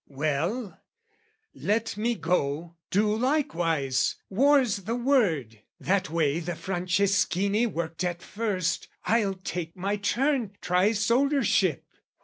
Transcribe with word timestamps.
"Well, 0.07 0.79
let 1.53 1.95
me 1.95 2.15
go, 2.15 2.75
do 2.89 3.15
likewise: 3.15 4.15
war's 4.31 4.77
the 4.77 4.95
word 4.95 5.61
"That 5.79 6.09
way 6.09 6.39
the 6.39 6.53
Franceschini 6.53 7.67
worked 7.67 8.03
at 8.03 8.23
first, 8.23 8.87
"I'll 9.05 9.35
take 9.35 9.75
my 9.75 9.97
turn, 9.97 10.55
try 10.59 10.93
soldiership." 10.93 11.85